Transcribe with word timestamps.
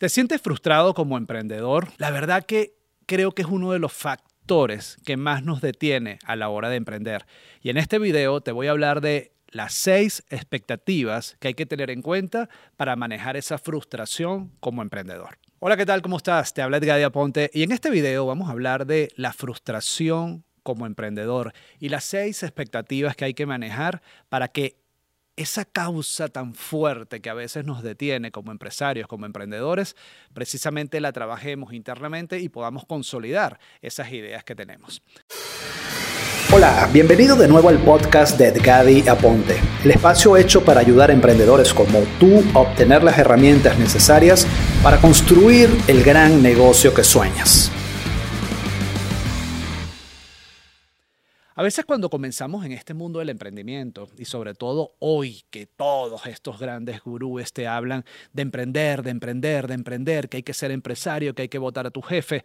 ¿Te 0.00 0.08
sientes 0.08 0.40
frustrado 0.40 0.94
como 0.94 1.18
emprendedor? 1.18 1.88
La 1.98 2.10
verdad 2.10 2.46
que 2.46 2.72
creo 3.04 3.32
que 3.32 3.42
es 3.42 3.48
uno 3.48 3.70
de 3.70 3.78
los 3.78 3.92
factores 3.92 4.96
que 5.04 5.18
más 5.18 5.44
nos 5.44 5.60
detiene 5.60 6.18
a 6.24 6.36
la 6.36 6.48
hora 6.48 6.70
de 6.70 6.76
emprender. 6.76 7.26
Y 7.60 7.68
en 7.68 7.76
este 7.76 7.98
video 7.98 8.40
te 8.40 8.50
voy 8.50 8.68
a 8.68 8.70
hablar 8.70 9.02
de 9.02 9.34
las 9.48 9.74
seis 9.74 10.24
expectativas 10.30 11.36
que 11.38 11.48
hay 11.48 11.54
que 11.54 11.66
tener 11.66 11.90
en 11.90 12.00
cuenta 12.00 12.48
para 12.78 12.96
manejar 12.96 13.36
esa 13.36 13.58
frustración 13.58 14.52
como 14.60 14.80
emprendedor. 14.80 15.36
Hola, 15.58 15.76
¿qué 15.76 15.84
tal? 15.84 16.00
¿Cómo 16.00 16.16
estás? 16.16 16.54
Te 16.54 16.62
habla 16.62 16.78
Edgar 16.78 17.02
Aponte 17.02 17.50
y 17.52 17.62
en 17.62 17.70
este 17.70 17.90
video 17.90 18.24
vamos 18.24 18.48
a 18.48 18.52
hablar 18.52 18.86
de 18.86 19.10
la 19.16 19.34
frustración 19.34 20.46
como 20.62 20.86
emprendedor 20.86 21.52
y 21.78 21.90
las 21.90 22.04
seis 22.04 22.42
expectativas 22.42 23.16
que 23.16 23.26
hay 23.26 23.34
que 23.34 23.44
manejar 23.44 24.00
para 24.30 24.48
que 24.48 24.79
esa 25.40 25.64
causa 25.64 26.28
tan 26.28 26.54
fuerte 26.54 27.20
que 27.20 27.30
a 27.30 27.34
veces 27.34 27.64
nos 27.64 27.82
detiene 27.82 28.30
como 28.30 28.52
empresarios, 28.52 29.08
como 29.08 29.24
emprendedores, 29.24 29.96
precisamente 30.34 31.00
la 31.00 31.12
trabajemos 31.12 31.72
internamente 31.72 32.38
y 32.40 32.50
podamos 32.50 32.84
consolidar 32.84 33.58
esas 33.80 34.12
ideas 34.12 34.44
que 34.44 34.54
tenemos. 34.54 35.02
Hola, 36.52 36.88
bienvenido 36.92 37.36
de 37.36 37.46
nuevo 37.46 37.68
al 37.68 37.78
podcast 37.78 38.36
de 38.36 38.48
Edgadi 38.48 39.08
Aponte, 39.08 39.56
el 39.84 39.92
espacio 39.92 40.36
hecho 40.36 40.64
para 40.64 40.80
ayudar 40.80 41.10
a 41.10 41.14
emprendedores 41.14 41.72
como 41.72 42.00
tú 42.18 42.42
a 42.54 42.58
obtener 42.58 43.04
las 43.04 43.18
herramientas 43.18 43.78
necesarias 43.78 44.46
para 44.82 45.00
construir 45.00 45.70
el 45.86 46.02
gran 46.02 46.42
negocio 46.42 46.92
que 46.92 47.04
sueñas. 47.04 47.70
A 51.60 51.62
veces 51.62 51.84
cuando 51.84 52.08
comenzamos 52.08 52.64
en 52.64 52.72
este 52.72 52.94
mundo 52.94 53.18
del 53.18 53.28
emprendimiento 53.28 54.08
y 54.16 54.24
sobre 54.24 54.54
todo 54.54 54.94
hoy 54.98 55.42
que 55.50 55.66
todos 55.66 56.24
estos 56.24 56.58
grandes 56.58 57.02
gurúes 57.02 57.52
te 57.52 57.66
hablan 57.66 58.06
de 58.32 58.40
emprender, 58.40 59.02
de 59.02 59.10
emprender, 59.10 59.68
de 59.68 59.74
emprender, 59.74 60.30
que 60.30 60.38
hay 60.38 60.42
que 60.42 60.54
ser 60.54 60.70
empresario, 60.70 61.34
que 61.34 61.42
hay 61.42 61.48
que 61.50 61.58
votar 61.58 61.86
a 61.86 61.90
tu 61.90 62.00
jefe, 62.00 62.44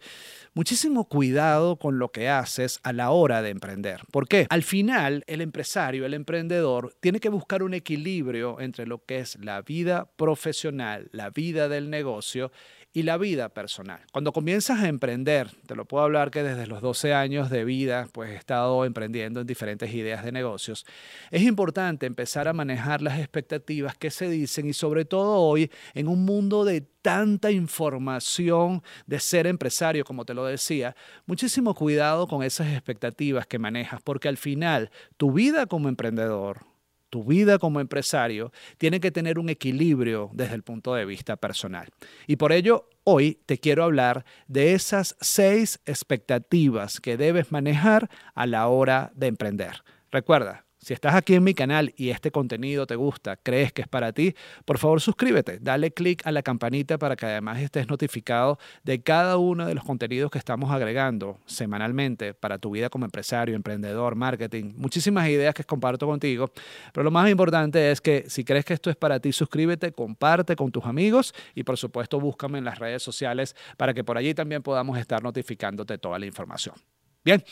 muchísimo 0.52 1.08
cuidado 1.08 1.76
con 1.76 1.98
lo 1.98 2.12
que 2.12 2.28
haces 2.28 2.78
a 2.82 2.92
la 2.92 3.08
hora 3.08 3.40
de 3.40 3.48
emprender. 3.48 4.02
¿Por 4.10 4.28
qué? 4.28 4.46
Al 4.50 4.62
final 4.62 5.24
el 5.28 5.40
empresario, 5.40 6.04
el 6.04 6.12
emprendedor, 6.12 6.94
tiene 7.00 7.18
que 7.18 7.30
buscar 7.30 7.62
un 7.62 7.72
equilibrio 7.72 8.60
entre 8.60 8.86
lo 8.86 9.02
que 9.02 9.20
es 9.20 9.38
la 9.42 9.62
vida 9.62 10.10
profesional, 10.16 11.08
la 11.12 11.30
vida 11.30 11.70
del 11.70 11.88
negocio 11.88 12.52
y 12.96 13.02
la 13.02 13.18
vida 13.18 13.50
personal. 13.50 14.00
Cuando 14.10 14.32
comienzas 14.32 14.80
a 14.80 14.88
emprender, 14.88 15.50
te 15.66 15.74
lo 15.74 15.84
puedo 15.84 16.02
hablar 16.02 16.30
que 16.30 16.42
desde 16.42 16.66
los 16.66 16.80
12 16.80 17.12
años 17.12 17.50
de 17.50 17.62
vida, 17.62 18.08
pues 18.10 18.30
he 18.30 18.36
estado 18.36 18.86
emprendiendo 18.86 19.42
en 19.42 19.46
diferentes 19.46 19.92
ideas 19.92 20.24
de 20.24 20.32
negocios, 20.32 20.86
es 21.30 21.42
importante 21.42 22.06
empezar 22.06 22.48
a 22.48 22.54
manejar 22.54 23.02
las 23.02 23.18
expectativas 23.18 23.98
que 23.98 24.10
se 24.10 24.30
dicen 24.30 24.66
y 24.66 24.72
sobre 24.72 25.04
todo 25.04 25.42
hoy 25.42 25.70
en 25.92 26.08
un 26.08 26.24
mundo 26.24 26.64
de 26.64 26.80
tanta 27.02 27.50
información 27.50 28.82
de 29.06 29.20
ser 29.20 29.46
empresario, 29.46 30.02
como 30.06 30.24
te 30.24 30.32
lo 30.32 30.46
decía, 30.46 30.96
muchísimo 31.26 31.74
cuidado 31.74 32.26
con 32.26 32.42
esas 32.42 32.68
expectativas 32.68 33.46
que 33.46 33.58
manejas, 33.58 34.00
porque 34.00 34.28
al 34.28 34.38
final 34.38 34.90
tu 35.18 35.32
vida 35.32 35.66
como 35.66 35.90
emprendedor, 35.90 36.64
tu 37.10 37.24
vida 37.24 37.58
como 37.58 37.80
empresario 37.80 38.52
tiene 38.78 39.00
que 39.00 39.10
tener 39.10 39.38
un 39.38 39.48
equilibrio 39.48 40.30
desde 40.34 40.54
el 40.54 40.62
punto 40.62 40.94
de 40.94 41.04
vista 41.04 41.36
personal. 41.36 41.88
Y 42.26 42.36
por 42.36 42.52
ello, 42.52 42.88
hoy 43.04 43.40
te 43.46 43.58
quiero 43.58 43.84
hablar 43.84 44.24
de 44.48 44.74
esas 44.74 45.16
seis 45.20 45.80
expectativas 45.86 47.00
que 47.00 47.16
debes 47.16 47.52
manejar 47.52 48.10
a 48.34 48.46
la 48.46 48.68
hora 48.68 49.12
de 49.14 49.28
emprender. 49.28 49.82
Recuerda, 50.10 50.65
si 50.86 50.94
estás 50.94 51.16
aquí 51.16 51.34
en 51.34 51.42
mi 51.42 51.52
canal 51.52 51.92
y 51.96 52.10
este 52.10 52.30
contenido 52.30 52.86
te 52.86 52.94
gusta, 52.94 53.34
crees 53.34 53.72
que 53.72 53.82
es 53.82 53.88
para 53.88 54.12
ti, 54.12 54.36
por 54.64 54.78
favor 54.78 55.00
suscríbete, 55.00 55.58
dale 55.58 55.90
click 55.90 56.24
a 56.24 56.30
la 56.30 56.42
campanita 56.42 56.96
para 56.96 57.16
que 57.16 57.26
además 57.26 57.58
estés 57.58 57.88
notificado 57.88 58.60
de 58.84 59.02
cada 59.02 59.36
uno 59.36 59.66
de 59.66 59.74
los 59.74 59.82
contenidos 59.82 60.30
que 60.30 60.38
estamos 60.38 60.70
agregando 60.70 61.40
semanalmente 61.44 62.34
para 62.34 62.58
tu 62.58 62.70
vida 62.70 62.88
como 62.88 63.04
empresario, 63.04 63.56
emprendedor, 63.56 64.14
marketing, 64.14 64.74
muchísimas 64.76 65.28
ideas 65.28 65.54
que 65.54 65.64
comparto 65.64 66.06
contigo. 66.06 66.52
Pero 66.92 67.02
lo 67.02 67.10
más 67.10 67.28
importante 67.28 67.90
es 67.90 68.00
que 68.00 68.26
si 68.28 68.44
crees 68.44 68.64
que 68.64 68.74
esto 68.74 68.88
es 68.88 68.94
para 68.94 69.18
ti, 69.18 69.32
suscríbete, 69.32 69.90
comparte 69.90 70.54
con 70.54 70.70
tus 70.70 70.84
amigos 70.84 71.34
y 71.56 71.64
por 71.64 71.76
supuesto 71.76 72.20
búscame 72.20 72.58
en 72.58 72.64
las 72.64 72.78
redes 72.78 73.02
sociales 73.02 73.56
para 73.76 73.92
que 73.92 74.04
por 74.04 74.16
allí 74.16 74.34
también 74.34 74.62
podamos 74.62 74.96
estar 74.98 75.20
notificándote 75.20 75.98
toda 75.98 76.16
la 76.20 76.26
información. 76.26 76.76
Bien, 77.24 77.42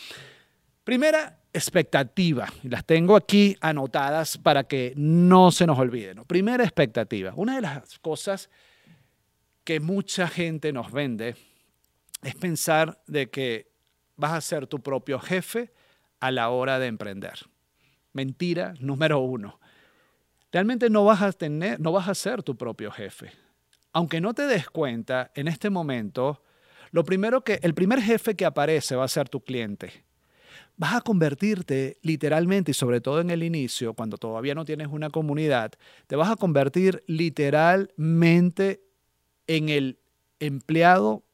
primera 0.84 1.43
expectativa, 1.54 2.52
las 2.64 2.84
tengo 2.84 3.14
aquí 3.14 3.56
anotadas 3.60 4.36
para 4.36 4.64
que 4.64 4.92
no 4.96 5.52
se 5.52 5.66
nos 5.66 5.78
olviden. 5.78 6.24
Primera 6.24 6.64
expectativa, 6.64 7.32
una 7.36 7.54
de 7.54 7.60
las 7.62 7.98
cosas 8.00 8.50
que 9.62 9.78
mucha 9.78 10.26
gente 10.26 10.72
nos 10.72 10.90
vende 10.90 11.36
es 12.22 12.34
pensar 12.34 13.00
de 13.06 13.30
que 13.30 13.70
vas 14.16 14.32
a 14.32 14.40
ser 14.40 14.66
tu 14.66 14.82
propio 14.82 15.20
jefe 15.20 15.72
a 16.18 16.32
la 16.32 16.50
hora 16.50 16.80
de 16.80 16.88
emprender. 16.88 17.38
Mentira 18.12 18.74
número 18.80 19.20
uno. 19.20 19.60
Realmente 20.50 20.90
no 20.90 21.04
vas 21.04 21.22
a 21.22 21.32
tener, 21.32 21.78
no 21.80 21.92
vas 21.92 22.08
a 22.08 22.14
ser 22.14 22.42
tu 22.42 22.56
propio 22.56 22.90
jefe. 22.90 23.30
Aunque 23.92 24.20
no 24.20 24.34
te 24.34 24.46
des 24.46 24.68
cuenta, 24.68 25.30
en 25.36 25.46
este 25.46 25.70
momento, 25.70 26.42
lo 26.90 27.04
primero 27.04 27.42
que, 27.44 27.60
el 27.62 27.74
primer 27.74 28.00
jefe 28.02 28.34
que 28.34 28.44
aparece 28.44 28.96
va 28.96 29.04
a 29.04 29.08
ser 29.08 29.28
tu 29.28 29.40
cliente 29.40 30.04
vas 30.76 30.94
a 30.94 31.00
convertirte 31.00 31.98
literalmente, 32.02 32.72
y 32.72 32.74
sobre 32.74 33.00
todo 33.00 33.20
en 33.20 33.30
el 33.30 33.42
inicio, 33.42 33.94
cuando 33.94 34.16
todavía 34.16 34.54
no 34.54 34.64
tienes 34.64 34.88
una 34.88 35.10
comunidad, 35.10 35.72
te 36.06 36.16
vas 36.16 36.30
a 36.30 36.36
convertir 36.36 37.04
literalmente 37.06 38.82
en 39.46 39.68
el 39.68 39.98
empleado, 40.40 41.24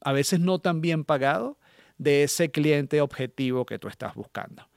a 0.00 0.12
veces 0.12 0.40
no 0.40 0.58
tan 0.58 0.80
bien 0.80 1.04
pagado, 1.04 1.58
de 1.98 2.24
ese 2.24 2.50
cliente 2.50 3.00
objetivo 3.00 3.64
que 3.64 3.78
tú 3.78 3.88
estás 3.88 4.14
buscando. 4.14 4.68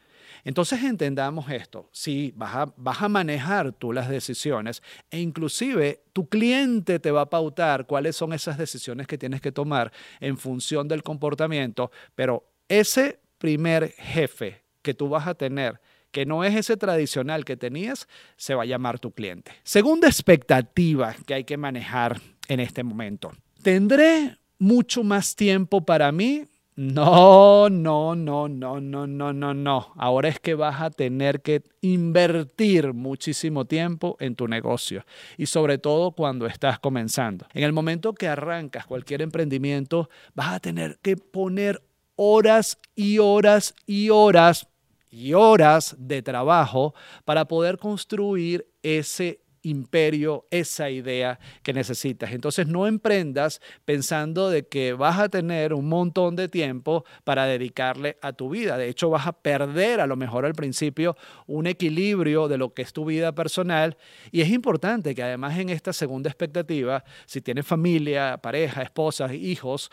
Entonces 0.43 0.81
entendamos 0.83 1.49
esto, 1.49 1.89
si 1.91 2.31
vas 2.37 2.55
a, 2.55 2.73
vas 2.77 3.01
a 3.01 3.09
manejar 3.09 3.73
tú 3.73 3.91
las 3.91 4.07
decisiones 4.07 4.81
e 5.09 5.19
inclusive 5.19 6.03
tu 6.13 6.29
cliente 6.29 6.99
te 6.99 7.11
va 7.11 7.21
a 7.21 7.29
pautar 7.29 7.85
cuáles 7.85 8.15
son 8.15 8.31
esas 8.31 8.57
decisiones 8.57 9.07
que 9.07 9.17
tienes 9.17 9.41
que 9.41 9.51
tomar 9.51 9.91
en 10.21 10.37
función 10.37 10.87
del 10.87 11.03
comportamiento, 11.03 11.91
pero 12.15 12.45
ese 12.69 13.19
primer 13.37 13.93
jefe 13.97 14.63
que 14.81 14.93
tú 14.93 15.09
vas 15.09 15.27
a 15.27 15.35
tener, 15.35 15.79
que 16.11 16.25
no 16.25 16.43
es 16.43 16.55
ese 16.55 16.77
tradicional 16.77 17.45
que 17.45 17.57
tenías, 17.57 18.07
se 18.37 18.55
va 18.55 18.63
a 18.63 18.65
llamar 18.65 18.99
tu 18.99 19.11
cliente. 19.11 19.51
Segunda 19.63 20.07
expectativa 20.07 21.15
que 21.25 21.33
hay 21.33 21.43
que 21.43 21.57
manejar 21.57 22.21
en 22.47 22.59
este 22.59 22.83
momento. 22.83 23.31
¿Tendré 23.61 24.37
mucho 24.59 25.03
más 25.03 25.35
tiempo 25.35 25.85
para 25.85 26.11
mí? 26.11 26.45
No, 26.77 27.69
no, 27.71 28.15
no, 28.15 28.47
no, 28.47 28.79
no, 28.79 29.07
no, 29.07 29.33
no, 29.33 29.53
no. 29.55 29.93
Ahora 29.95 30.29
es 30.29 30.39
que 30.39 30.53
vas 30.53 30.79
a 30.79 30.91
tener 30.91 31.41
que 31.41 31.63
invertir 31.81 32.93
muchísimo 32.93 33.65
tiempo 33.65 34.15
en 34.19 34.35
tu 34.35 34.47
negocio 34.47 35.03
y 35.37 35.47
sobre 35.47 35.79
todo 35.79 36.11
cuando 36.11 36.45
estás 36.45 36.77
comenzando. 36.77 37.47
En 37.55 37.63
el 37.63 37.73
momento 37.73 38.13
que 38.13 38.27
arrancas 38.27 38.85
cualquier 38.85 39.23
emprendimiento, 39.23 40.07
vas 40.35 40.53
a 40.53 40.59
tener 40.59 40.99
que 41.01 41.17
poner 41.17 41.81
horas 42.17 42.77
y 42.95 43.19
horas 43.19 43.73
y 43.85 44.09
horas 44.09 44.67
y 45.09 45.33
horas 45.33 45.95
de 45.97 46.21
trabajo 46.21 46.93
para 47.23 47.47
poder 47.47 47.77
construir 47.77 48.67
ese 48.83 49.41
imperio, 49.61 50.45
esa 50.49 50.89
idea 50.89 51.39
que 51.61 51.73
necesitas. 51.73 52.31
Entonces 52.31 52.67
no 52.67 52.87
emprendas 52.87 53.61
pensando 53.85 54.49
de 54.49 54.67
que 54.67 54.93
vas 54.93 55.19
a 55.19 55.29
tener 55.29 55.73
un 55.73 55.87
montón 55.87 56.35
de 56.35 56.47
tiempo 56.47 57.05
para 57.23 57.45
dedicarle 57.45 58.17
a 58.21 58.33
tu 58.33 58.49
vida. 58.49 58.77
De 58.77 58.87
hecho, 58.87 59.09
vas 59.09 59.27
a 59.27 59.33
perder 59.33 59.99
a 59.99 60.07
lo 60.07 60.15
mejor 60.15 60.45
al 60.45 60.53
principio 60.53 61.17
un 61.45 61.67
equilibrio 61.67 62.47
de 62.47 62.57
lo 62.57 62.73
que 62.73 62.81
es 62.81 62.93
tu 62.93 63.05
vida 63.05 63.33
personal. 63.33 63.97
Y 64.31 64.41
es 64.41 64.49
importante 64.49 65.13
que 65.13 65.23
además 65.23 65.57
en 65.57 65.69
esta 65.69 65.93
segunda 65.93 66.29
expectativa, 66.29 67.03
si 67.25 67.41
tienes 67.41 67.65
familia, 67.65 68.37
pareja, 68.41 68.81
esposas, 68.81 69.33
hijos, 69.33 69.91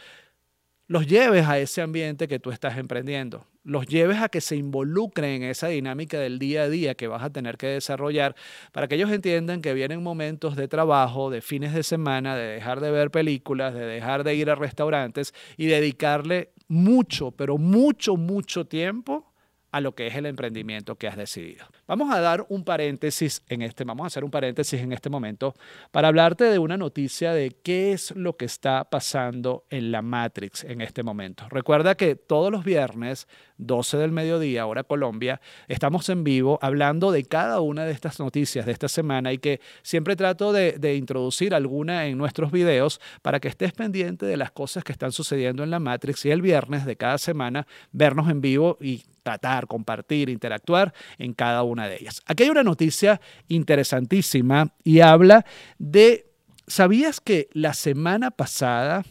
los 0.87 1.07
lleves 1.07 1.47
a 1.47 1.59
ese 1.59 1.81
ambiente 1.81 2.29
que 2.29 2.39
tú 2.39 2.51
estás 2.51 2.77
emprendiendo, 2.77 3.47
los 3.63 3.87
lleves 3.87 4.19
a 4.19 4.29
que 4.29 4.41
se 4.41 4.57
involucren 4.57 5.43
en 5.43 5.51
esa 5.51 5.69
dinámica 5.69 6.19
del 6.19 6.39
día 6.39 6.65
a 6.65 6.69
día 6.69 6.95
que 6.95 7.09
vas 7.09 7.23
a 7.23 7.31
tener 7.31 7.57
que 7.57 7.69
desarrollar 7.69 8.37
para 8.73 8.87
que 8.87 8.97
ellos 8.97 9.11
entiendan 9.11 9.63
que 9.63 9.73
vienen 9.73 10.03
momentos 10.03 10.57
de 10.57 10.69
trabajo, 10.69 11.31
de 11.31 11.41
fines 11.41 11.73
de 11.73 11.83
semana, 11.83 12.37
de 12.37 12.47
dejar 12.47 12.81
de 12.81 12.91
ver 12.91 13.11
películas, 13.11 13.73
de 13.73 13.87
dejar 13.87 14.25
de 14.25 14.35
ir 14.35 14.51
a 14.51 14.55
restaurantes 14.55 15.33
y 15.57 15.67
dedicarle 15.67 16.51
mucho, 16.69 17.31
pero 17.31 17.57
mucho, 17.57 18.17
mucho 18.17 18.67
tiempo 18.67 19.34
a 19.75 19.81
lo 19.81 19.97
que 19.97 20.07
es 20.07 20.15
el 20.15 20.27
emprendimiento 20.27 20.95
que 20.95 21.09
has 21.09 21.17
decidido. 21.17 21.67
Vamos 21.89 22.15
a 22.15 22.21
dar 22.21 22.47
un 22.49 22.63
paréntesis 22.63 23.43
en 23.49 23.61
este, 23.61 23.83
vamos 23.83 24.05
a 24.05 24.07
hacer 24.07 24.23
un 24.23 24.31
paréntesis 24.31 24.81
en 24.81 24.93
este 24.93 25.11
momento 25.11 25.53
para 25.91 26.07
hablarte 26.07 26.45
de 26.45 26.61
una 26.61 26.77
noticia 26.77 27.33
de 27.33 27.57
qué 27.65 27.91
es 27.91 28.15
lo 28.15 28.37
que 28.37 28.45
está 28.45 28.85
pasando 28.85 29.65
en 29.71 29.91
la 29.91 30.01
Matrix 30.01 30.63
en 30.63 30.81
este 30.81 31.03
momento. 31.03 31.49
Recuerda 31.49 31.97
que 31.97 32.15
todos 32.15 32.53
los 32.53 32.63
viernes 32.63 33.27
12 33.57 33.97
del 33.97 34.13
mediodía, 34.13 34.65
hora 34.65 34.85
Colombia, 34.85 35.41
estamos 35.67 36.09
en 36.09 36.23
vivo 36.23 36.57
hablando 36.63 37.11
de 37.11 37.25
cada 37.25 37.61
una 37.61 37.85
de 37.85 37.91
estas 37.91 38.21
noticias 38.21 38.67
de 38.67 38.73
esta 38.73 38.87
semana 38.87 39.33
y 39.33 39.39
que 39.39 39.61
siempre 39.83 40.15
trato 40.15 40.53
de, 40.53 40.79
de, 40.79 40.95
introducir 40.95 41.53
alguna 41.53 42.07
en 42.07 42.17
nuestros 42.17 42.53
videos 42.53 43.01
para 43.23 43.41
que 43.41 43.49
estés 43.49 43.73
pendiente 43.73 44.25
de 44.25 44.37
las 44.37 44.53
cosas 44.53 44.85
que 44.85 44.93
están 44.93 45.11
sucediendo 45.11 45.65
en 45.65 45.71
la 45.71 45.81
Matrix 45.81 46.25
y 46.27 46.31
el 46.31 46.43
viernes 46.43 46.87
de 46.87 46.95
cada 46.95 47.19
semana 47.19 47.67
vernos 47.91 48.31
en 48.31 48.41
vivo 48.41 48.79
y 48.81 49.03
tratar, 49.25 49.67
compartir, 49.67 50.29
interactuar 50.29 50.95
en 51.19 51.33
cada 51.33 51.65
una 51.65 51.89
de 51.89 51.97
ellas. 51.97 52.23
Aquí 52.27 52.45
hay 52.45 52.51
una 52.51 52.63
noticia 52.63 53.21
interesantísima 53.49 54.73
y 54.85 55.01
habla 55.01 55.45
de, 55.79 56.31
¿sabías 56.69 57.21
que 57.21 57.49
la 57.53 57.75
semana 57.75 58.31
pasada 58.31 59.05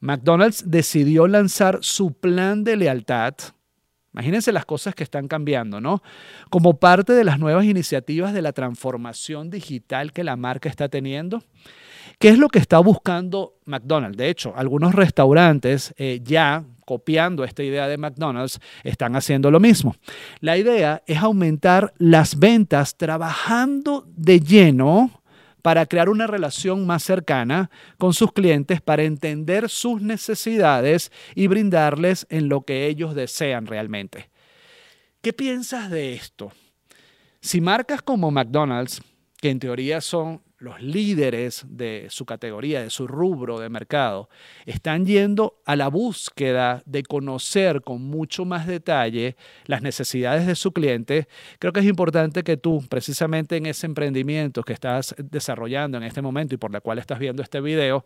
McDonald's 0.00 0.64
decidió 0.66 1.28
lanzar 1.28 1.78
su 1.82 2.12
plan 2.12 2.64
de 2.64 2.76
lealtad 2.76 3.34
Imagínense 4.14 4.52
las 4.52 4.64
cosas 4.64 4.94
que 4.94 5.02
están 5.02 5.26
cambiando, 5.26 5.80
¿no? 5.80 6.00
Como 6.48 6.78
parte 6.78 7.14
de 7.14 7.24
las 7.24 7.40
nuevas 7.40 7.64
iniciativas 7.64 8.32
de 8.32 8.42
la 8.42 8.52
transformación 8.52 9.50
digital 9.50 10.12
que 10.12 10.22
la 10.22 10.36
marca 10.36 10.68
está 10.68 10.88
teniendo. 10.88 11.42
¿Qué 12.20 12.28
es 12.28 12.38
lo 12.38 12.48
que 12.48 12.60
está 12.60 12.78
buscando 12.78 13.54
McDonald's? 13.64 14.16
De 14.16 14.28
hecho, 14.28 14.52
algunos 14.54 14.94
restaurantes 14.94 15.92
eh, 15.96 16.20
ya 16.22 16.64
copiando 16.84 17.44
esta 17.44 17.62
idea 17.62 17.88
de 17.88 17.98
McDonald's 17.98 18.60
están 18.82 19.16
haciendo 19.16 19.50
lo 19.50 19.60
mismo. 19.60 19.96
La 20.40 20.56
idea 20.56 21.02
es 21.06 21.18
aumentar 21.18 21.94
las 21.98 22.38
ventas 22.38 22.96
trabajando 22.96 24.04
de 24.08 24.40
lleno 24.40 25.22
para 25.64 25.86
crear 25.86 26.10
una 26.10 26.26
relación 26.26 26.86
más 26.86 27.02
cercana 27.02 27.70
con 27.96 28.12
sus 28.12 28.32
clientes, 28.32 28.82
para 28.82 29.02
entender 29.04 29.70
sus 29.70 30.02
necesidades 30.02 31.10
y 31.34 31.46
brindarles 31.46 32.26
en 32.28 32.50
lo 32.50 32.66
que 32.66 32.86
ellos 32.86 33.14
desean 33.14 33.66
realmente. 33.66 34.28
¿Qué 35.22 35.32
piensas 35.32 35.90
de 35.90 36.12
esto? 36.12 36.52
Si 37.40 37.62
marcas 37.62 38.02
como 38.02 38.30
McDonald's, 38.30 39.00
que 39.40 39.48
en 39.48 39.58
teoría 39.58 40.02
son 40.02 40.42
los 40.58 40.80
líderes 40.80 41.64
de 41.68 42.06
su 42.10 42.24
categoría, 42.24 42.82
de 42.82 42.90
su 42.90 43.06
rubro 43.06 43.58
de 43.58 43.68
mercado, 43.68 44.28
están 44.66 45.04
yendo 45.04 45.60
a 45.64 45.76
la 45.76 45.88
búsqueda 45.88 46.82
de 46.86 47.02
conocer 47.02 47.82
con 47.82 48.02
mucho 48.02 48.44
más 48.44 48.66
detalle 48.66 49.36
las 49.66 49.82
necesidades 49.82 50.46
de 50.46 50.54
su 50.54 50.72
cliente, 50.72 51.28
creo 51.58 51.72
que 51.72 51.80
es 51.80 51.86
importante 51.86 52.42
que 52.42 52.56
tú, 52.56 52.84
precisamente 52.88 53.56
en 53.56 53.66
ese 53.66 53.86
emprendimiento 53.86 54.62
que 54.62 54.72
estás 54.72 55.14
desarrollando 55.18 55.98
en 55.98 56.04
este 56.04 56.22
momento 56.22 56.54
y 56.54 56.58
por 56.58 56.72
la 56.72 56.80
cual 56.80 56.98
estás 56.98 57.18
viendo 57.18 57.42
este 57.42 57.60
video, 57.60 58.04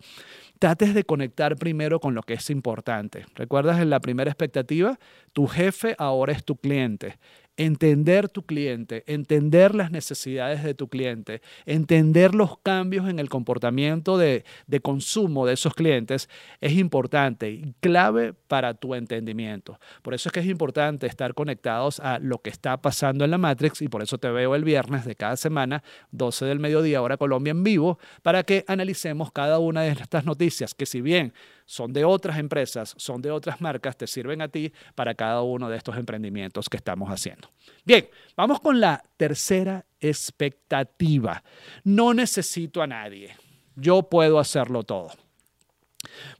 trates 0.58 0.94
de 0.94 1.04
conectar 1.04 1.56
primero 1.56 2.00
con 2.00 2.14
lo 2.14 2.22
que 2.22 2.34
es 2.34 2.50
importante. 2.50 3.26
¿Recuerdas 3.34 3.80
en 3.80 3.90
la 3.90 4.00
primera 4.00 4.30
expectativa? 4.30 4.98
Tu 5.32 5.46
jefe 5.46 5.94
ahora 5.98 6.32
es 6.32 6.44
tu 6.44 6.56
cliente 6.56 7.18
entender 7.58 8.28
tu 8.28 8.44
cliente, 8.44 9.02
entender 9.06 9.74
las 9.74 9.90
necesidades 9.90 10.62
de 10.62 10.74
tu 10.74 10.88
cliente, 10.88 11.42
entender 11.66 12.34
los 12.34 12.56
cambios 12.58 13.08
en 13.08 13.18
el 13.18 13.28
comportamiento 13.28 14.16
de, 14.16 14.44
consumo 14.80 15.44
de 15.44 15.54
esos 15.54 15.74
clientes 15.74 16.30
es 16.60 16.72
importante 16.74 17.50
y 17.50 17.74
clave 17.80 18.32
para 18.32 18.74
tu 18.74 18.94
entendimiento. 18.94 19.78
Por 20.02 20.14
eso 20.14 20.28
es 20.28 20.32
que 20.32 20.40
es 20.40 20.46
importante 20.46 21.08
estar 21.08 21.34
conectados 21.34 21.98
a 21.98 22.20
lo 22.20 22.38
que 22.38 22.50
está 22.50 22.80
pasando 22.80 23.24
en 23.24 23.32
la 23.32 23.38
Matrix 23.38 23.82
y 23.82 23.88
por 23.88 24.02
eso 24.02 24.18
te 24.18 24.30
veo 24.30 24.54
el 24.54 24.62
viernes 24.62 25.04
de 25.04 25.16
cada 25.16 25.36
semana, 25.36 25.82
12 26.12 26.44
del 26.44 26.60
mediodía, 26.60 27.02
hora 27.02 27.16
Colombia 27.16 27.50
en 27.50 27.64
vivo, 27.64 27.98
para 28.22 28.44
que 28.44 28.64
analicemos 28.68 29.32
cada 29.32 29.58
una 29.58 29.82
de 29.82 29.90
estas 29.90 30.24
noticias 30.24 30.74
que 30.74 30.86
si 30.86 31.00
bien 31.00 31.32
son 31.68 31.92
de 31.92 32.02
otras 32.02 32.38
empresas, 32.38 32.94
son 32.96 33.20
de 33.20 33.30
otras 33.30 33.60
marcas, 33.60 33.94
te 33.94 34.06
sirven 34.06 34.40
a 34.40 34.48
ti 34.48 34.72
para 34.94 35.14
cada 35.14 35.42
uno 35.42 35.68
de 35.68 35.76
estos 35.76 35.98
emprendimientos 35.98 36.66
que 36.66 36.78
estamos 36.78 37.10
haciendo. 37.10 37.50
Bien, 37.84 38.08
vamos 38.34 38.58
con 38.60 38.80
la 38.80 39.04
tercera 39.18 39.84
expectativa. 40.00 41.44
No 41.84 42.14
necesito 42.14 42.80
a 42.80 42.86
nadie. 42.86 43.36
Yo 43.76 44.04
puedo 44.04 44.38
hacerlo 44.38 44.82
todo. 44.82 45.10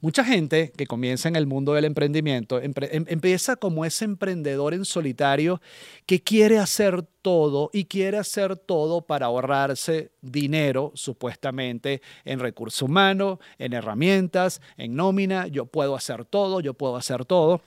Mucha 0.01 0.25
gente 0.25 0.73
que 0.77 0.87
comienza 0.87 1.29
en 1.29 1.35
el 1.35 1.47
mundo 1.47 1.75
del 1.75 1.85
emprendimiento 1.85 2.61
em, 2.61 2.73
empieza 3.09 3.57
como 3.57 3.85
ese 3.85 4.05
emprendedor 4.05 4.73
en 4.73 4.85
solitario 4.85 5.61
que 6.07 6.23
quiere 6.23 6.59
hacer 6.59 7.03
todo 7.23 7.69
y 7.73 7.87
quiere 7.87 8.19
hacer 8.19 8.57
todo 8.57 9.03
para 9.03 9.27
ahorrarse 9.27 10.13
dinero, 10.23 10.93
supuestamente, 10.95 12.01
en 12.25 12.39
recursos 12.39 12.83
humanos, 12.83 13.39
en 13.59 13.73
herramientas, 13.73 14.61
en 14.77 14.95
nómina. 14.95 15.49
Yo 15.49 15.67
puedo 15.67 15.97
hacer 15.97 16.25
todo, 16.25 16.61
yo 16.61 16.75
puedo 16.75 16.97
hacer 16.97 17.25
todo. 17.25 17.61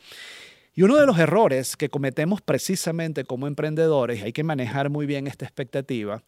Y 0.73 0.83
uno 0.83 0.95
de 0.95 1.05
los 1.05 1.19
errores 1.19 1.75
que 1.75 1.89
cometemos 1.89 2.41
precisamente 2.41 3.25
como 3.25 3.47
emprendedores, 3.47 4.21
y 4.21 4.23
hay 4.23 4.31
que 4.31 4.45
manejar 4.45 4.89
muy 4.89 5.05
bien 5.05 5.27
esta 5.27 5.43
expectativa, 5.43 6.23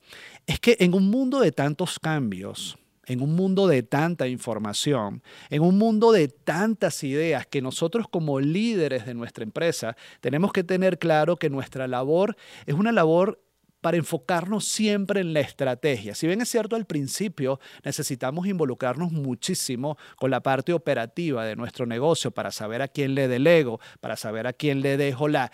es 0.45 0.59
que 0.59 0.75
en 0.81 0.94
un 0.94 1.09
mundo 1.09 1.39
de 1.39 1.54
tantos 1.54 1.98
cambios, 1.98 2.77
en 3.06 3.22
un 3.22 3.36
mundo 3.36 3.68
de 3.68 3.84
tanta 3.84 4.28
información, 4.28 5.24
en 5.50 5.62
un 5.62 5.78
mundo 5.78 6.12
de 6.12 6.28
tantas 6.28 7.04
ideas 7.04 7.46
que 7.46 7.62
nosotros 7.62 8.08
como 8.10 8.40
líderes 8.40 9.06
de 9.06 9.14
nuestra 9.14 9.44
empresa 9.44 9.96
tenemos 10.22 10.54
que 10.54 10.64
tener 10.64 11.00
claro 11.00 11.38
que 11.38 11.50
nuestra 11.50 11.88
labor 11.88 12.36
es 12.66 12.76
una 12.76 12.92
labor 12.92 13.40
para 13.84 13.98
enfocarnos 13.98 14.66
siempre 14.66 15.20
en 15.20 15.34
la 15.34 15.42
estrategia. 15.42 16.16
Si 16.16 16.26
bien 16.26 16.40
es 16.40 16.50
cierto, 16.50 16.78
al 16.78 16.86
principio 16.86 17.60
necesitamos 17.84 18.48
involucrarnos 18.48 19.12
muchísimo 19.12 19.98
con 20.16 20.32
la 20.32 20.42
parte 20.42 20.72
operativa 20.72 21.44
de 21.44 21.58
nuestro 21.58 21.86
negocio 21.86 22.32
para 22.32 22.52
saber 22.52 22.82
a 22.82 22.88
quién 22.88 23.14
le 23.14 23.28
delego, 23.28 23.82
para 24.00 24.16
saber 24.16 24.48
a 24.48 24.54
quién 24.54 24.82
le 24.82 24.96
dejo 24.96 25.28
la, 25.28 25.52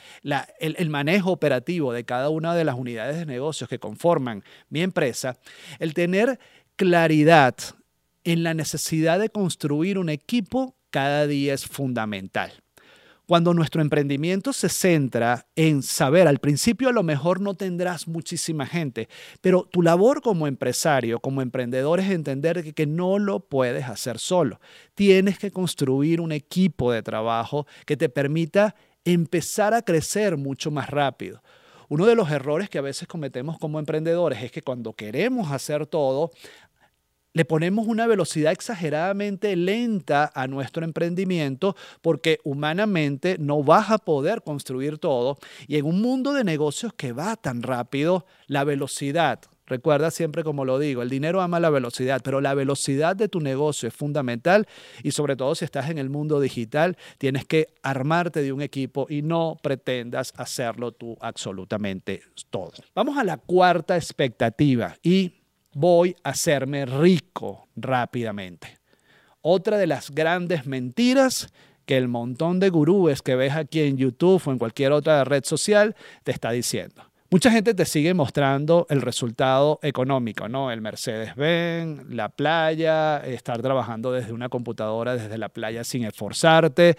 el, 0.59 0.75
el 0.77 0.89
manejo 0.91 1.31
operativo 1.31 1.91
de 1.91 2.05
cada 2.05 2.29
una 2.29 2.53
de 2.53 2.65
las 2.65 2.75
unidades 2.75 3.17
de 3.17 3.25
negocios 3.25 3.67
que 3.67 3.79
conforman 3.79 4.43
mi 4.69 4.81
empresa, 4.83 5.39
el 5.79 5.95
tener 5.95 6.39
claridad 6.79 7.55
en 8.23 8.41
la 8.41 8.53
necesidad 8.53 9.19
de 9.19 9.27
construir 9.27 9.97
un 9.97 10.07
equipo 10.07 10.77
cada 10.91 11.27
día 11.27 11.53
es 11.53 11.65
fundamental. 11.65 12.53
Cuando 13.25 13.53
nuestro 13.53 13.81
emprendimiento 13.81 14.53
se 14.53 14.69
centra 14.69 15.45
en 15.57 15.83
saber, 15.83 16.25
al 16.25 16.39
principio 16.39 16.87
a 16.87 16.93
lo 16.93 17.03
mejor 17.03 17.41
no 17.41 17.53
tendrás 17.53 18.07
muchísima 18.07 18.65
gente, 18.65 19.09
pero 19.41 19.67
tu 19.69 19.81
labor 19.81 20.21
como 20.21 20.47
empresario, 20.47 21.19
como 21.19 21.41
emprendedor 21.41 21.99
es 21.99 22.09
entender 22.11 22.63
que, 22.63 22.71
que 22.71 22.87
no 22.87 23.19
lo 23.19 23.41
puedes 23.41 23.83
hacer 23.83 24.17
solo. 24.17 24.61
Tienes 24.95 25.37
que 25.37 25.51
construir 25.51 26.21
un 26.21 26.31
equipo 26.31 26.93
de 26.93 27.03
trabajo 27.03 27.67
que 27.85 27.97
te 27.97 28.07
permita 28.07 28.73
empezar 29.03 29.73
a 29.73 29.81
crecer 29.81 30.37
mucho 30.37 30.71
más 30.71 30.89
rápido. 30.89 31.41
Uno 31.89 32.05
de 32.05 32.13
los 32.13 32.29
errores 32.29 32.69
que 32.69 32.77
a 32.77 32.83
veces 32.83 33.07
cometemos 33.07 33.57
como 33.57 33.79
emprendedores 33.79 34.43
es 34.43 34.51
que 34.51 34.61
cuando 34.61 34.93
queremos 34.93 35.51
hacer 35.51 35.87
todo, 35.87 36.29
le 37.33 37.45
ponemos 37.45 37.87
una 37.87 38.07
velocidad 38.07 38.51
exageradamente 38.51 39.55
lenta 39.55 40.31
a 40.33 40.47
nuestro 40.47 40.83
emprendimiento 40.83 41.75
porque 42.01 42.39
humanamente 42.43 43.37
no 43.39 43.63
vas 43.63 43.91
a 43.91 43.97
poder 43.99 44.41
construir 44.41 44.97
todo. 44.97 45.37
Y 45.67 45.77
en 45.77 45.85
un 45.85 46.01
mundo 46.01 46.33
de 46.33 46.43
negocios 46.43 46.93
que 46.93 47.11
va 47.11 47.35
tan 47.35 47.61
rápido, 47.61 48.25
la 48.47 48.63
velocidad, 48.63 49.41
recuerda 49.67 50.09
siempre 50.09 50.43
como 50.43 50.65
lo 50.65 50.79
digo, 50.79 51.03
el 51.03 51.09
dinero 51.09 51.41
ama 51.41 51.59
la 51.59 51.69
velocidad, 51.69 52.21
pero 52.23 52.41
la 52.41 52.55
velocidad 52.55 53.15
de 53.15 53.29
tu 53.29 53.39
negocio 53.39 53.87
es 53.87 53.93
fundamental 53.93 54.67
y 55.03 55.11
sobre 55.11 55.35
todo 55.35 55.53
si 55.53 55.65
estás 55.65 55.89
en 55.89 55.99
el 55.99 56.09
mundo 56.09 56.39
digital, 56.39 56.97
tienes 57.19 57.45
que 57.45 57.67
armarte 57.83 58.41
de 58.41 58.51
un 58.51 58.61
equipo 58.61 59.05
y 59.07 59.21
no 59.21 59.57
pretendas 59.61 60.33
hacerlo 60.35 60.91
tú 60.93 61.15
absolutamente 61.21 62.21
todo. 62.49 62.73
Vamos 62.95 63.17
a 63.17 63.23
la 63.23 63.37
cuarta 63.37 63.95
expectativa 63.95 64.95
y 65.03 65.38
voy 65.79 66.17
a 66.23 66.31
hacerme 66.31 66.85
rico 66.85 67.69
rápidamente. 67.77 68.79
Otra 69.39 69.77
de 69.77 69.87
las 69.87 70.11
grandes 70.11 70.65
mentiras 70.65 71.53
que 71.85 71.95
el 71.95 72.09
montón 72.09 72.59
de 72.59 72.69
gurúes 72.69 73.21
que 73.21 73.35
ves 73.35 73.53
aquí 73.53 73.79
en 73.81 73.95
YouTube 73.95 74.41
o 74.45 74.51
en 74.51 74.57
cualquier 74.57 74.91
otra 74.91 75.23
red 75.23 75.45
social 75.45 75.95
te 76.23 76.31
está 76.31 76.51
diciendo. 76.51 77.09
Mucha 77.31 77.49
gente 77.49 77.73
te 77.73 77.85
sigue 77.85 78.13
mostrando 78.13 78.87
el 78.89 79.01
resultado 79.01 79.79
económico, 79.81 80.49
¿no? 80.49 80.69
El 80.69 80.81
Mercedes-Benz, 80.81 82.09
la 82.09 82.27
playa, 82.27 83.19
estar 83.19 83.61
trabajando 83.61 84.11
desde 84.11 84.33
una 84.33 84.49
computadora 84.49 85.15
desde 85.15 85.37
la 85.37 85.47
playa 85.47 85.85
sin 85.85 86.03
esforzarte. 86.03 86.97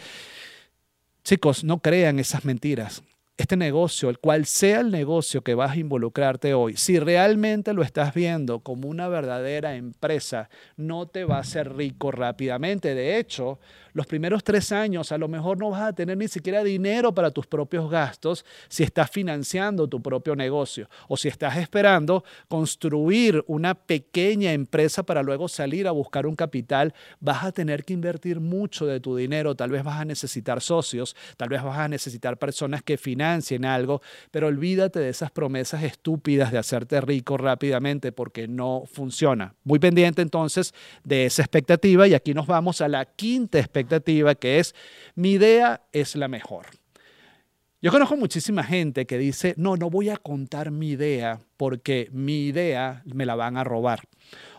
Chicos, 1.23 1.65
no 1.65 1.81
crean 1.81 2.19
esas 2.19 2.47
mentiras 2.47 3.03
este 3.41 3.57
negocio, 3.57 4.11
el 4.11 4.19
cual 4.19 4.45
sea 4.45 4.81
el 4.81 4.91
negocio 4.91 5.43
que 5.43 5.55
vas 5.55 5.73
a 5.73 5.77
involucrarte 5.77 6.53
hoy, 6.53 6.77
si 6.77 6.99
realmente 6.99 7.73
lo 7.73 7.83
estás 7.83 8.13
viendo 8.13 8.61
como 8.61 8.89
una 8.89 9.09
verdadera 9.09 9.77
empresa, 9.77 10.51
no 10.77 11.07
te 11.07 11.25
va 11.25 11.37
a 11.37 11.41
hacer 11.41 11.75
rico 11.75 12.11
rápidamente. 12.11 12.95
De 12.95 13.19
hecho, 13.19 13.59
los 13.93 14.07
primeros 14.07 14.45
tres 14.45 14.73
años 14.73 15.11
a 15.11 15.19
lo 15.19 15.27
mejor 15.27 15.59
no 15.59 15.71
vas 15.71 15.83
a 15.83 15.93
tener 15.93 16.17
ni 16.17 16.29
siquiera 16.29 16.63
dinero 16.63 17.15
para 17.15 17.31
tus 17.31 17.47
propios 17.47 17.91
gastos 17.91 18.45
si 18.69 18.83
estás 18.83 19.11
financiando 19.11 19.89
tu 19.89 20.03
propio 20.03 20.37
negocio 20.37 20.89
o 21.09 21.17
si 21.17 21.29
estás 21.29 21.57
esperando 21.57 22.25
construir 22.49 23.43
una 23.47 23.75
pequeña 23.75 24.53
empresa 24.53 25.03
para 25.03 25.23
luego 25.23 25.49
salir 25.49 25.89
a 25.89 25.93
buscar 25.93 26.27
un 26.27 26.37
capital, 26.37 26.95
vas 27.21 27.45
a 27.45 27.53
tener 27.53 27.85
que 27.85 27.95
invertir 27.95 28.39
mucho 28.39 28.87
de 28.87 29.01
tu 29.01 29.17
dinero, 29.17 29.55
tal 29.55 29.71
vez 29.71 29.83
vas 29.83 30.01
a 30.01 30.05
necesitar 30.05 30.61
socios, 30.61 31.17
tal 31.37 31.49
vez 31.49 31.63
vas 31.63 31.79
a 31.79 31.89
necesitar 31.89 32.37
personas 32.37 32.83
que 32.83 32.99
financien 32.99 33.30
algo, 33.65 34.03
pero 34.31 34.49
olvídate 34.49 34.99
de 35.01 35.09
esas 35.09 35.31
promesas 35.31 35.83
estúpidas 35.83 36.53
de 36.53 36.59
hacerte 36.59 37.01
rico 37.01 37.37
rápidamente 37.37 38.13
porque 38.13 38.49
no 38.49 38.85
funciona. 38.91 39.55
Muy 39.65 39.79
pendiente 39.79 40.23
entonces 40.23 40.75
de 41.05 41.27
esa 41.27 41.43
expectativa 41.43 42.07
y 42.09 42.15
aquí 42.15 42.35
nos 42.35 42.47
vamos 42.47 42.81
a 42.81 42.89
la 42.89 43.05
quinta 43.05 43.59
expectativa 43.59 44.35
que 44.35 44.59
es 44.59 44.75
mi 45.15 45.33
idea 45.33 45.83
es 45.93 46.17
la 46.17 46.29
mejor. 46.29 46.80
Yo 47.83 47.91
conozco 47.91 48.15
muchísima 48.15 48.63
gente 48.63 49.07
que 49.07 49.17
dice, 49.17 49.55
no, 49.57 49.75
no 49.75 49.89
voy 49.89 50.11
a 50.11 50.19
contar 50.19 50.71
mi 50.71 50.91
idea 50.91 51.41
porque 51.57 52.11
mi 52.13 52.45
idea 52.45 53.03
me 53.07 53.25
la 53.25 53.37
van 53.37 53.57
a 53.57 53.65
robar. 53.65 54.01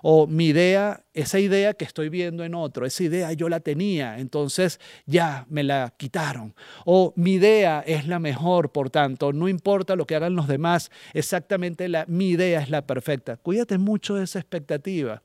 O 0.02 0.26
mi 0.26 0.48
idea, 0.48 1.04
esa 1.14 1.38
idea 1.38 1.76
que 1.76 1.86
estoy 1.86 2.10
viendo 2.10 2.44
en 2.44 2.56
otro, 2.56 2.84
esa 2.84 3.04
idea 3.04 3.32
yo 3.34 3.48
la 3.48 3.60
tenía, 3.60 4.18
entonces 4.18 4.80
ya 5.06 5.46
me 5.50 5.62
la 5.62 5.94
quitaron. 5.98 6.56
O 6.84 7.14
mi 7.16 7.34
idea 7.34 7.84
es 7.86 8.08
la 8.08 8.18
mejor, 8.18 8.72
por 8.72 8.90
tanto, 8.90 9.34
no 9.34 9.48
importa 9.48 9.96
lo 9.96 10.08
que 10.08 10.16
hagan 10.16 10.36
los 10.36 10.48
demás, 10.48 10.90
exactamente 11.14 11.90
la, 11.90 12.06
mi 12.08 12.30
idea 12.32 12.60
es 12.60 12.72
la 12.72 12.88
perfecta. 12.88 13.38
Cuídate 13.38 13.78
mucho 13.78 14.16
de 14.16 14.24
esa 14.24 14.40
expectativa, 14.40 15.22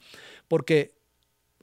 porque 0.49 0.93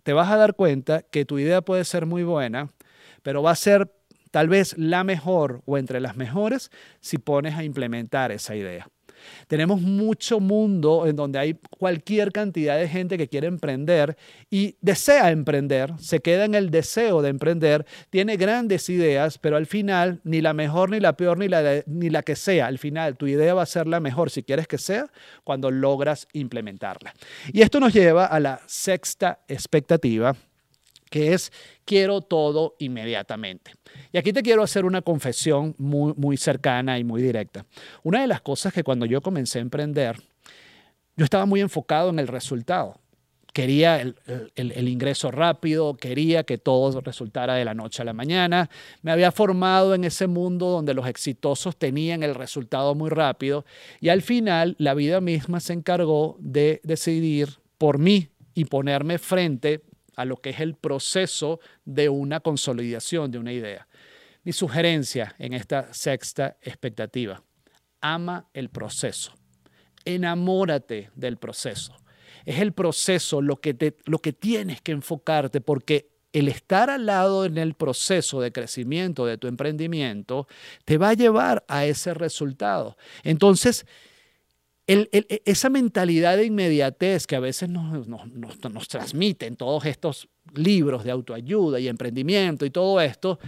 te 0.01 0.13
vas 0.13 0.31
a 0.31 0.37
dar 0.37 0.55
cuenta 0.55 1.03
que 1.03 1.25
tu 1.25 1.37
idea 1.37 1.61
puede 1.61 1.85
ser 1.85 2.07
muy 2.07 2.23
buena, 2.23 2.73
pero 3.21 3.43
va 3.43 3.51
a 3.51 3.55
ser 3.55 3.91
tal 4.33 4.49
vez 4.49 4.75
la 4.79 5.03
mejor 5.03 5.61
o 5.65 5.77
entre 5.77 5.99
las 6.01 6.17
mejores 6.17 6.71
si 7.01 7.19
pones 7.19 7.53
a 7.53 7.63
implementar 7.63 8.31
esa 8.31 8.55
idea. 8.55 8.89
Tenemos 9.47 9.79
mucho 9.79 10.39
mundo 10.39 11.05
en 11.05 11.15
donde 11.15 11.37
hay 11.37 11.59
cualquier 11.77 12.31
cantidad 12.31 12.79
de 12.79 12.89
gente 12.89 13.15
que 13.15 13.27
quiere 13.27 13.45
emprender 13.45 14.17
y 14.49 14.75
desea 14.81 15.29
emprender, 15.29 15.93
se 15.99 16.19
queda 16.19 16.45
en 16.45 16.55
el 16.55 16.71
deseo 16.71 17.21
de 17.21 17.29
emprender, 17.29 17.85
tiene 18.09 18.35
grandes 18.35 18.89
ideas, 18.89 19.37
pero 19.37 19.55
al 19.55 19.67
final 19.67 20.19
ni 20.23 20.41
la 20.41 20.53
mejor, 20.53 20.89
ni 20.89 20.99
la 20.99 21.15
peor, 21.15 21.37
ni 21.37 21.47
la, 21.47 21.83
ni 21.85 22.09
la 22.09 22.23
que 22.23 22.35
sea, 22.35 22.65
al 22.65 22.79
final 22.79 23.15
tu 23.17 23.27
idea 23.27 23.53
va 23.53 23.61
a 23.61 23.67
ser 23.67 23.85
la 23.85 23.99
mejor 23.99 24.31
si 24.31 24.41
quieres 24.41 24.67
que 24.67 24.79
sea 24.79 25.05
cuando 25.43 25.69
logras 25.69 26.27
implementarla. 26.33 27.13
Y 27.53 27.61
esto 27.61 27.79
nos 27.79 27.93
lleva 27.93 28.25
a 28.25 28.39
la 28.39 28.61
sexta 28.65 29.41
expectativa 29.47 30.35
que 31.13 31.31
es 31.31 31.51
quiero 31.85 32.21
todo 32.21 32.73
inmediatamente. 32.79 33.73
Y 34.11 34.17
aquí 34.17 34.33
te 34.33 34.41
quiero 34.41 34.63
hacer 34.63 34.83
una 34.83 35.03
confesión 35.03 35.75
muy, 35.77 36.11
muy 36.17 36.37
cercana 36.37 36.97
y 36.97 37.03
muy 37.03 37.21
directa. 37.21 37.67
Una 38.01 38.21
de 38.21 38.27
las 38.27 38.41
cosas 38.41 38.73
que 38.73 38.83
cuando 38.83 39.05
yo 39.05 39.21
comencé 39.21 39.59
a 39.59 39.61
emprender, 39.61 40.19
yo 41.15 41.23
estaba 41.23 41.45
muy 41.45 41.61
enfocado 41.61 42.09
en 42.09 42.17
el 42.17 42.27
resultado. 42.27 42.99
Quería 43.53 44.01
el, 44.01 44.15
el, 44.55 44.87
ingreso 44.87 45.29
rápido, 45.29 45.93
quería 45.93 46.45
que 46.45 46.57
todo 46.57 46.99
resultara 47.01 47.53
de 47.53 47.65
la 47.65 47.75
noche 47.75 48.01
a 48.01 48.05
la 48.05 48.13
mañana. 48.13 48.67
Me 49.03 49.11
había 49.11 49.31
formado 49.31 49.93
en 49.93 50.05
ese 50.05 50.25
mundo 50.25 50.69
donde 50.69 50.95
los 50.95 51.05
exitosos 51.05 51.77
tenían 51.77 52.23
el 52.23 52.33
resultado 52.33 52.95
muy 52.95 53.11
rápido 53.11 53.65
y 54.01 54.09
al 54.09 54.23
final 54.23 54.75
la 54.79 54.95
vida 54.95 55.21
misma 55.21 55.59
se 55.59 55.73
encargó 55.73 56.37
de 56.39 56.81
decidir 56.83 57.59
por 57.77 57.99
mí 57.99 58.29
y 58.55 58.65
ponerme 58.65 59.19
frente 59.19 59.83
a 60.15 60.25
lo 60.25 60.37
que 60.37 60.51
es 60.51 60.59
el 60.59 60.75
proceso 60.75 61.59
de 61.85 62.09
una 62.09 62.39
consolidación 62.39 63.31
de 63.31 63.37
una 63.37 63.53
idea. 63.53 63.87
Mi 64.43 64.51
sugerencia 64.51 65.35
en 65.39 65.53
esta 65.53 65.93
sexta 65.93 66.57
expectativa, 66.61 67.41
ama 68.01 68.49
el 68.53 68.69
proceso, 68.69 69.33
enamórate 70.05 71.09
del 71.15 71.37
proceso. 71.37 71.95
Es 72.45 72.59
el 72.59 72.73
proceso 72.73 73.41
lo 73.41 73.61
que, 73.61 73.73
te, 73.73 73.95
lo 74.05 74.19
que 74.19 74.33
tienes 74.33 74.81
que 74.81 74.91
enfocarte 74.91 75.61
porque 75.61 76.09
el 76.33 76.47
estar 76.47 76.89
al 76.89 77.05
lado 77.05 77.45
en 77.45 77.57
el 77.57 77.75
proceso 77.75 78.41
de 78.41 78.51
crecimiento 78.51 79.25
de 79.25 79.37
tu 79.37 79.47
emprendimiento 79.47 80.47
te 80.83 80.97
va 80.97 81.09
a 81.09 81.13
llevar 81.13 81.63
a 81.67 81.85
ese 81.85 82.13
resultado. 82.13 82.97
Entonces, 83.23 83.85
e, 84.85 85.41
esa 85.45 85.69
mentalidad 85.69 86.35
de 86.35 86.45
inmediatez 86.45 87.25
que 87.25 87.37
a 87.37 87.39
veces 87.39 87.69
nos, 87.69 88.07
nos, 88.07 88.87
transmiten 88.89 89.55
todos 89.55 89.85
estos 89.85 90.27
libros 90.53 91.05
de 91.05 91.11
autoayuda 91.11 91.79
y 91.79 91.87
emprendimiento 91.87 92.65
y 92.65 92.69
todo 92.69 92.99
esto, 92.99 93.39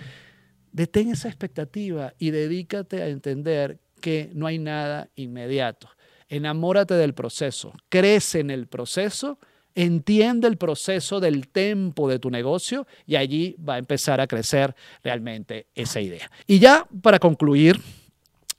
detén 0.71 1.09
esa 1.09 1.27
expectativa 1.27 2.13
y 2.19 2.31
dedícate 2.31 3.01
a 3.01 3.07
entender 3.07 3.79
que 3.99 4.29
no 4.33 4.47
hay 4.47 4.59
nada 4.59 5.09
inmediato. 5.15 5.89
Enamórate 6.29 6.93
del 6.93 7.13
proceso, 7.13 7.73
crece 7.89 8.39
en 8.39 8.49
el 8.49 8.67
proceso, 8.67 9.37
entiende 9.75 10.47
el 10.47 10.57
proceso 10.57 11.19
del 11.19 11.49
tempo 11.49 12.09
de 12.09 12.17
tu 12.17 12.29
negocio 12.29 12.87
y 13.05 13.17
allí 13.17 13.57
va 13.57 13.75
a 13.75 13.77
empezar 13.77 14.21
a 14.21 14.27
crecer 14.27 14.73
realmente 15.03 15.67
esa 15.75 15.99
idea. 15.99 16.31
Y 16.47 16.59
ya 16.59 16.87
para 17.01 17.19
concluir, 17.19 17.79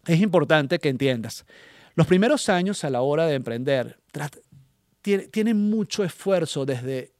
es 0.06 0.20
importante 0.20 0.78
que 0.78 0.90
entiendas 0.90 1.46
los 1.96 2.06
primeros 2.06 2.48
años 2.48 2.84
a 2.84 2.90
la 2.90 3.02
hora 3.02 3.26
de 3.26 3.34
emprender 3.34 3.98
tienen 5.02 5.70
mucho 5.70 6.04
esfuerzo 6.04 6.64
desde 6.64 7.16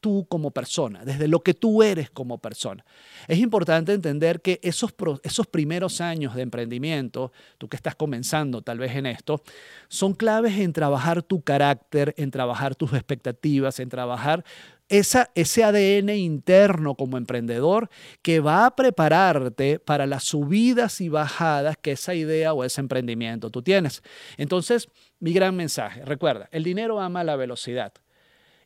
tú 0.00 0.26
como 0.28 0.52
persona, 0.52 1.04
desde 1.04 1.26
lo 1.26 1.40
que 1.40 1.54
tú 1.54 1.82
eres 1.82 2.10
como 2.10 2.38
persona. 2.38 2.84
Es 3.26 3.38
importante 3.38 3.92
entender 3.92 4.40
que 4.40 4.60
esos, 4.62 4.94
esos 5.22 5.46
primeros 5.46 6.00
años 6.00 6.34
de 6.34 6.42
emprendimiento, 6.42 7.32
tú 7.58 7.68
que 7.68 7.76
estás 7.76 7.96
comenzando 7.96 8.62
tal 8.62 8.78
vez 8.78 8.94
en 8.94 9.06
esto, 9.06 9.42
son 9.88 10.14
claves 10.14 10.56
en 10.58 10.72
trabajar 10.72 11.22
tu 11.22 11.42
carácter, 11.42 12.14
en 12.16 12.30
trabajar 12.30 12.76
tus 12.76 12.92
expectativas, 12.92 13.80
en 13.80 13.88
trabajar 13.88 14.44
esa, 14.88 15.30
ese 15.34 15.64
ADN 15.64 16.10
interno 16.10 16.94
como 16.94 17.16
emprendedor 17.16 17.90
que 18.22 18.40
va 18.40 18.66
a 18.66 18.74
prepararte 18.74 19.78
para 19.78 20.06
las 20.06 20.24
subidas 20.24 21.00
y 21.00 21.08
bajadas 21.08 21.76
que 21.76 21.92
esa 21.92 22.14
idea 22.14 22.52
o 22.52 22.64
ese 22.64 22.80
emprendimiento 22.80 23.50
tú 23.50 23.62
tienes. 23.62 24.02
Entonces, 24.36 24.88
mi 25.20 25.32
gran 25.32 25.56
mensaje, 25.56 26.04
recuerda, 26.04 26.48
el 26.52 26.64
dinero 26.64 27.00
ama 27.00 27.24
la 27.24 27.36
velocidad. 27.36 27.92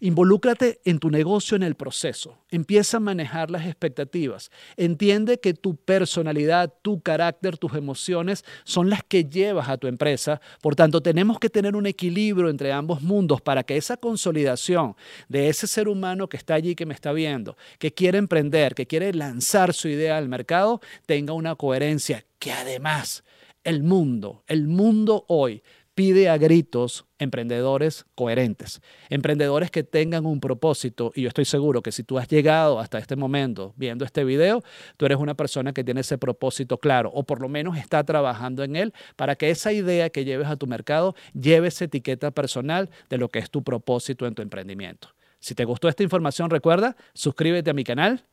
Involúcrate 0.04 0.80
en 0.85 0.99
tu 0.99 1.11
negocio 1.11 1.56
en 1.56 1.62
el 1.62 1.76
proceso. 1.76 2.37
Empieza 2.50 2.97
a 2.97 3.00
manejar 3.00 3.52
las 3.52 3.66
expectativas. 3.66 4.50
Entiende 4.76 5.38
que 5.38 5.54
tu 5.54 5.76
personalidad, 5.76 6.75
tu 6.82 7.00
carácter, 7.00 7.56
tus 7.56 7.75
emociones 7.75 8.44
son 8.64 8.90
las 8.90 9.04
que 9.04 9.26
llevas 9.26 9.68
a 9.68 9.76
tu 9.76 9.87
empresa. 9.87 10.40
Por 10.61 10.75
tanto, 10.75 11.00
tenemos 11.02 11.38
que 11.38 11.49
tener 11.49 11.76
un 11.76 11.87
equilibrio 11.87 12.49
entre 12.49 12.73
ambos 12.73 13.00
mundos 13.00 13.40
para 13.40 13.62
que 13.62 13.76
esa 13.76 13.97
consolidación 13.97 14.97
de 15.28 15.49
ese 15.49 15.68
ser 15.68 15.87
humano 15.87 16.28
que 16.28 16.37
está 16.37 16.54
allí, 16.54 16.75
que 16.75 16.85
me 16.85 16.94
está 16.94 17.12
viendo, 17.12 17.56
que 17.78 17.94
quiere 17.94 18.18
emprender, 18.18 18.75
que 18.75 18.88
quiere 18.88 19.14
lanzar 19.14 19.73
su 19.73 19.87
idea 19.87 20.18
al 20.18 20.28
mercado, 20.28 20.80
tenga 21.06 21.32
una 21.32 21.54
coherencia 21.54 22.25
que 22.40 22.50
además 22.50 23.23
el 23.62 23.85
mundo, 23.85 24.42
el 24.49 24.66
mundo 24.66 25.25
hoy 25.28 25.62
pide 25.95 26.29
a 26.29 26.39
gritos 26.39 27.05
emprendedores 27.19 28.07
coherentes, 28.15 28.81
emprendedores 29.11 29.71
que 29.71 29.83
tengan 29.83 30.27
un 30.27 30.41
propósito. 30.41 31.13
Y 31.15 31.23
yo 31.23 31.29
estoy 31.29 31.45
seguro 31.45 31.83
que 31.83 31.93
si 31.93 32.03
tú 32.03 32.19
has 32.19 32.29
llegado 32.29 32.81
hasta 32.81 32.99
este 32.99 33.17
momento 33.17 33.75
viendo 33.77 34.05
este 34.05 34.25
video, 34.25 34.63
tú 34.97 35.07
eres 35.07 35.19
una 35.19 35.35
persona 35.35 35.73
que 35.73 35.85
tiene 35.85 36.01
ese 36.01 36.19
propósito 36.19 36.79
claro 36.79 37.11
o 37.15 37.25
por 37.25 37.41
lo 37.41 37.49
menos 37.49 37.77
está 37.77 38.03
trabajando 38.05 38.65
en 38.65 38.77
él 38.77 38.95
para 39.17 39.37
que 39.37 39.51
esa 39.51 39.73
idea 39.73 40.11
que 40.11 40.25
lleves 40.25 40.49
a 40.49 40.57
tu 40.57 40.67
mercado 40.67 41.15
lleve 41.35 41.69
esa 41.69 41.85
etiqueta 41.85 42.31
personal 42.31 42.91
de 43.11 43.19
lo 43.19 43.29
que 43.29 43.39
es 43.39 43.51
tu 43.51 43.63
propósito 43.63 44.27
en 44.27 44.35
tu 44.35 44.43
emprendimiento. 44.43 45.09
Si 45.39 45.55
te 45.55 45.65
gustó 45.65 45.89
esta 45.89 46.03
información, 46.03 46.51
recuerda, 46.51 46.97
suscríbete 47.15 47.71
a 47.71 47.75
mi 47.75 47.85
canal, 47.85 48.25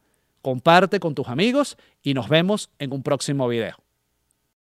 comparte 0.42 1.00
con 1.00 1.16
tus 1.16 1.28
amigos 1.28 1.78
y 2.04 2.14
nos 2.14 2.30
vemos 2.30 2.70
en 2.80 2.94
un 2.94 3.04
próximo 3.04 3.48
video. 3.48 3.89